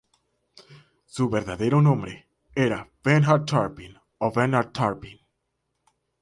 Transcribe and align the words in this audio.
Su 1.05 1.29
verdadero 1.29 1.79
nombre 1.79 2.27
era 2.55 2.89
Bernhard 3.03 3.45
Turpin 3.45 3.99
o 4.17 4.31
Bernard 4.31 4.71
Turpin. 4.71 5.19